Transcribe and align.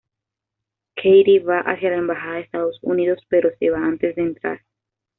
Katie 0.97 1.37
va 1.43 1.59
hacia 1.59 1.91
la 1.91 1.97
embajada 1.97 2.33
de 2.37 2.41
Estados 2.45 2.79
Unidos, 2.81 3.19
pero 3.29 3.51
se 3.59 3.69
va 3.69 3.85
antes 3.85 4.15
de 4.15 4.23
entrar. 4.23 4.61